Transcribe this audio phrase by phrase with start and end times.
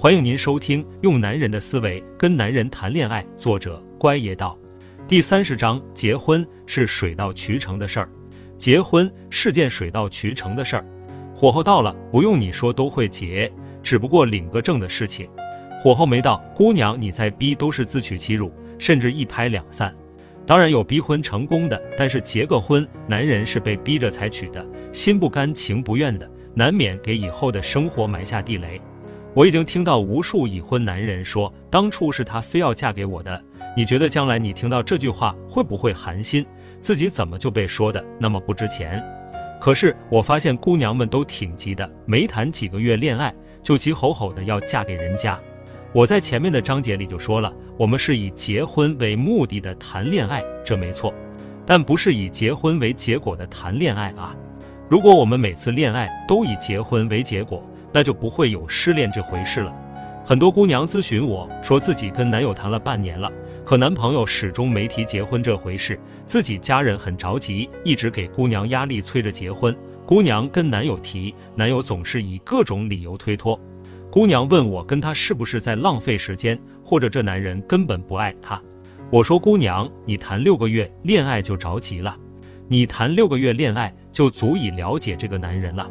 [0.00, 4.58] 欢迎您收听《用男人的思维跟男人谈恋爱》，作者乖爷道，
[5.06, 8.08] 第三十章：结婚是水到渠成的事儿。
[8.56, 10.86] 结婚是件水到渠成的事儿，
[11.34, 13.52] 火候到了，不用你说都会结，
[13.82, 15.28] 只不过领个证的事情。
[15.82, 19.94] 火候没到，姑娘你再逼都是自取其辱，甚至一拍两散。
[20.46, 28.80] 当然有逼婚成功的，但是结个婚，男人是被逼着才娶的，心不甘情不愿的，难免给以后的生活埋下地雷。
[29.32, 33.44] 我已经听到无数已婚男人说，当初是他非要嫁给我的。
[33.76, 36.44] 你觉得将来你听到这句话会不会寒心？
[36.80, 39.04] 自己怎么就被说的那么不值钱？
[39.60, 45.38] 可是我发现姑娘们都挺急的，没谈几个月恋爱就急吼吼的要嫁给人家。
[45.92, 51.14] 我在前面的章节里就说了，我们是以结婚为目的的谈恋爱，这没错，
[51.66, 54.34] 但不是以结婚为结果的谈恋爱啊。
[54.88, 59.74] 如果我们每次恋爱都以结婚为结果，那就不会有失恋这回事了。
[60.24, 63.32] 很多姑娘咨询我说，自己跟男友谈了半年了，
[63.64, 69.74] 可男朋友始终没提结婚这回事，自己家人很着急，一直给姑娘压力，催着结婚。
[70.06, 73.58] 姑娘跟男友提，男友总是以各种理由推脱。
[74.10, 78.60] 姑娘问我，跟他是不是在浪费时间，或者这男人根本不爱她？
[79.10, 82.16] 我说，姑娘，你谈六个月恋爱就着急了，
[82.68, 85.90] 你谈六个月恋爱就足以了解这个男人了。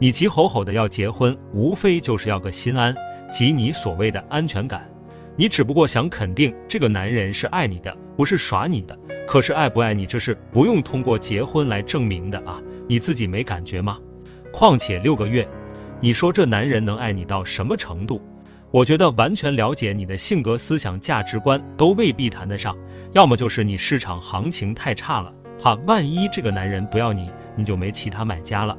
[0.00, 2.94] 你急吼吼的要结婚，无非就是要个心安，
[3.32, 4.88] 及你所谓的安全感。
[5.34, 8.98] 你只不过想肯定这个男人是爱你的，不是耍你的。
[9.26, 12.62] 可是爱不爱你，这是不用通过结婚来证明的啊！
[12.88, 13.98] 你自己没感觉吗？
[14.52, 15.48] 况且六个月，
[16.00, 18.22] 你说这男人能爱你到什么程度？
[18.70, 22.76] 我觉得完全了解你的性格、思想、价值观都未必谈得上。
[23.12, 28.78] 要么就是你市场行情太差了，怕万一这个男人不要你，你就没其他买家了。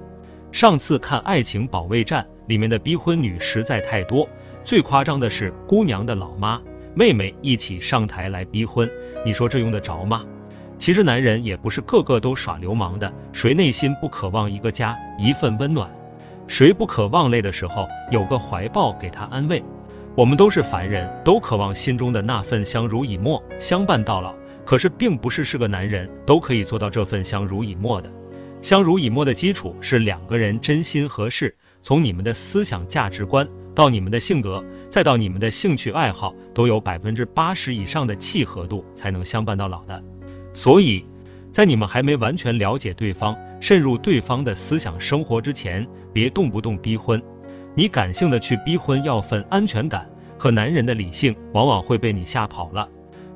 [0.52, 4.28] 上次看《爱情保卫战》里面的逼婚女实在太多，
[4.64, 6.59] 最夸张的是姑娘的老妈、
[6.95, 8.89] 妹妹一起上台来逼婚，
[9.23, 10.25] 你说这用得着吗？
[10.80, 15.89] 其实男人也不是个个都耍流氓的，谁内心不渴望一个家、一份温暖？
[16.48, 19.64] 谁不渴望累的时候有个怀抱给他安慰？
[20.15, 24.33] 我们都是凡人，都渴望心中的那份相濡以沫、相伴到老。
[24.65, 28.11] 可是并不是是个男人都可以做到这份相濡以沫的。
[28.61, 40.03] 相濡以沫的基础是两个人真心合适，从你们的思想价值观到你们的性格，再到你们的兴趣爱好，都有百分之八十以上的契合度，才能相伴到老的。
[40.53, 41.05] 所以，
[41.52, 47.21] 在你们还没完全了解对方、渗入对方的思想生活之前，别动不动逼婚。
[47.76, 52.89] 你感性的去逼婚要份安全感，可男人的理性往往会被你吓跑了。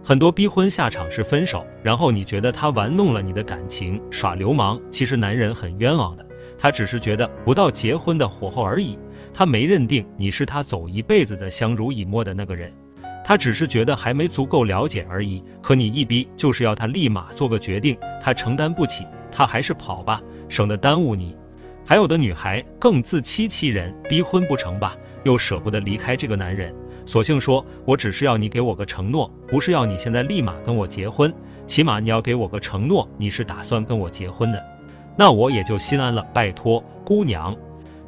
[0.06, 4.78] 很多逼婚下场是分手，然后你觉得他玩弄了你的感情，耍流氓。
[4.92, 6.26] 其实男人很冤枉的，
[6.58, 9.00] 他只是觉得不到结婚的火候而已，
[9.34, 12.74] 他没认定你是他走一辈子的相濡以沫的那个人，
[13.24, 15.42] 他只是觉得还没足够了解而已。
[15.62, 21.34] 可你一逼就是要他立马做个决定，他承担不起，他还是跑吧，省得耽误你。
[21.86, 26.74] 还有的女孩更自欺欺人，逼婚不成吧，又舍不得离开这个男人。
[27.06, 31.34] 索性说，我只是要你给我个承诺，不是要你现在立马跟我结婚，
[31.66, 34.64] 起码你要给我个承诺，你是打算跟我结婚的，
[35.18, 36.26] 那我也就心安了。
[36.34, 37.58] 拜托，姑娘，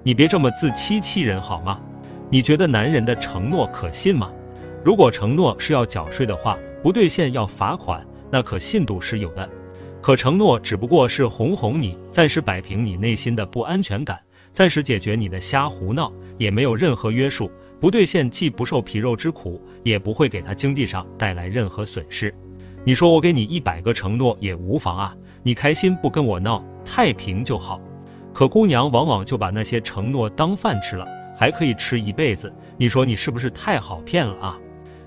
[0.03, 1.81] 你别这么自欺欺人好吗？
[2.29, 4.31] 你觉得男人的承诺可信吗？
[4.83, 9.49] 如果承诺是要缴税的话，不兑现要罚款，那可信度是有的。
[10.01, 14.21] 可承诺只不过是哄哄你，暂时摆平你内心的不安全感，
[14.55, 17.51] 暂时解决你的瞎胡闹，也没有任何约束。
[17.81, 22.33] 不兑现，既不受皮肉之苦，也不会给他经济上带来任何损失。
[22.85, 27.81] 你说我给你一百个承诺也无妨啊，你开心不跟我闹，太平就好。
[28.33, 31.05] 可姑娘往往就把那些承诺当饭吃了，
[31.37, 32.53] 还可以吃一辈子。
[32.77, 34.57] 你说你是不是太好骗了啊？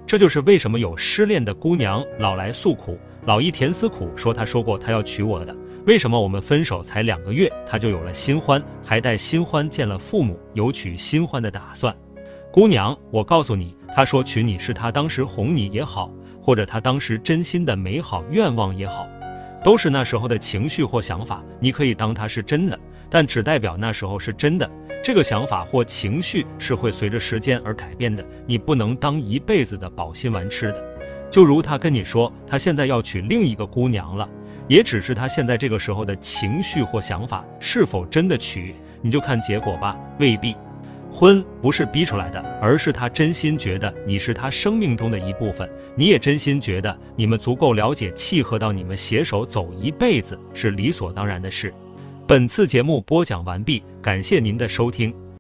[0.06, 5.56] 这就是为什么有失恋的姑娘老来诉苦，老一甜思苦，说他说过他要娶我的。
[5.88, 11.97] 为什么我们分手才两个月，他就有了新欢，还带新欢见了父母，有娶新欢的打算？
[12.53, 16.12] 姑娘，我告诉你，他说娶你是他当时哄你也好，
[16.43, 19.08] 或者他当时真心的美好愿望也好，
[19.64, 21.43] 都是那时候的情绪或想法。
[21.58, 24.70] 你可以当他是真的，但只代表那时候是真的。
[25.02, 30.84] 这个想法或情绪是会随着时间而改变的，你不能当一辈子的保心丸吃的。
[31.31, 34.29] 就如他跟你说他现在要娶另一个姑娘了，
[34.69, 40.55] 也只是他现在这个时候的情绪或想法，是否真的娶，你就看结果吧，未必。
[41.11, 51.73] 婚不是逼出来的，而是他真心觉得你是他生命中的一部分，你也真心觉得你们足够了解，契合到你们携手走一辈子是理所当然的事。
[52.26, 55.27] 本次节目播讲完毕，感谢您的收听。